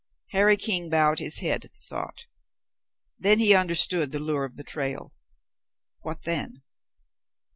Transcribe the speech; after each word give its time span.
Harry 0.31 0.57
King 0.57 0.89
bowed 0.89 1.19
his 1.19 1.41
head 1.41 1.63
at 1.63 1.73
the 1.73 1.77
thought. 1.77 2.25
Then 3.19 3.37
he 3.37 3.53
understood 3.53 4.11
the 4.11 4.19
lure 4.19 4.45
of 4.45 4.55
the 4.55 4.63
trail. 4.63 5.13
What 5.99 6.23
then? 6.23 6.63